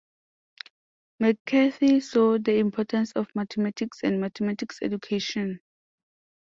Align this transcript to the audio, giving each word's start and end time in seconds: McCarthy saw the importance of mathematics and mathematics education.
McCarthy 1.19 1.99
saw 1.99 2.39
the 2.39 2.55
importance 2.55 3.11
of 3.11 3.27
mathematics 3.35 3.99
and 4.01 4.19
mathematics 4.19 4.79
education. 4.81 5.59